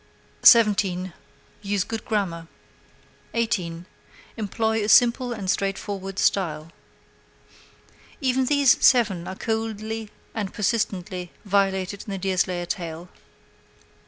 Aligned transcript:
17. 0.41 1.13
Use 1.61 1.83
good 1.83 2.03
grammar. 2.05 2.47
18. 3.35 3.85
Employ 4.35 4.83
a 4.83 4.89
simple 4.89 5.31
and 5.31 5.47
straightforward 5.47 6.17
style. 6.17 6.71
Even 8.19 8.45
these 8.45 8.83
seven 8.83 9.27
are 9.27 9.35
coldly 9.35 10.09
and 10.33 10.55
persistently 10.55 11.31
violated 11.45 12.05
in 12.07 12.09
the 12.09 12.17
Deerslayer 12.17 12.65
tale. 12.65 13.09